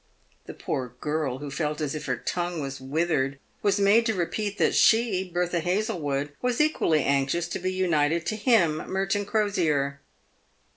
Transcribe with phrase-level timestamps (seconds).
[0.47, 4.57] The poor girl, who felt as if her tongue was withered, was made to repeat
[4.57, 9.99] that she, Bertha Hazlewood, was equally anxious to be united to him, Merton Crosier.